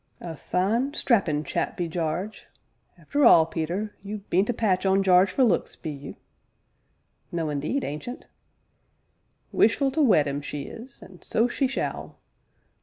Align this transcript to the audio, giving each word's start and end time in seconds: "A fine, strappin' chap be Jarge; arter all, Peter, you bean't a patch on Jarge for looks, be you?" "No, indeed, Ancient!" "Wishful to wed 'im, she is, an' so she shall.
"A 0.19 0.35
fine, 0.35 0.95
strappin' 0.95 1.43
chap 1.43 1.77
be 1.77 1.87
Jarge; 1.87 2.47
arter 2.97 3.23
all, 3.23 3.45
Peter, 3.45 3.93
you 4.01 4.23
bean't 4.31 4.49
a 4.49 4.51
patch 4.53 4.83
on 4.83 5.03
Jarge 5.03 5.29
for 5.29 5.43
looks, 5.43 5.75
be 5.75 5.91
you?" 5.91 6.15
"No, 7.31 7.51
indeed, 7.51 7.83
Ancient!" 7.83 8.25
"Wishful 9.51 9.91
to 9.91 10.01
wed 10.01 10.25
'im, 10.25 10.41
she 10.41 10.63
is, 10.63 11.03
an' 11.03 11.21
so 11.21 11.47
she 11.47 11.67
shall. 11.67 12.17